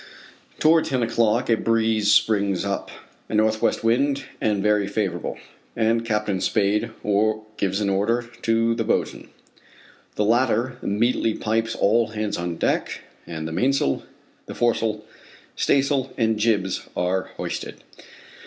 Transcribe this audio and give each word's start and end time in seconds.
Toward 0.57 0.85
ten 0.85 1.03
o'clock 1.03 1.47
a 1.47 1.55
breeze 1.55 2.11
springs 2.11 2.65
up 2.65 2.89
a 3.29 3.35
northwest 3.35 3.83
wind 3.83 4.23
and 4.41 4.63
very 4.63 4.87
favorable 4.87 5.37
and 5.75 6.03
Captain 6.03 6.41
Spade 6.41 6.89
gives 7.57 7.81
an 7.81 7.89
order 7.91 8.27
to 8.41 8.73
the 8.73 8.83
boatswain. 8.83 9.29
The 10.15 10.25
latter 10.25 10.79
immediately 10.81 11.35
pipes 11.35 11.75
all 11.75 12.07
hands 12.07 12.39
on 12.39 12.55
deck, 12.55 13.01
and 13.27 13.47
the 13.47 13.51
mainsail, 13.51 14.01
the 14.47 14.55
foresail, 14.55 15.05
staysail 15.55 16.11
and 16.17 16.39
jibs 16.39 16.87
are 16.97 17.25
hoisted. 17.37 17.83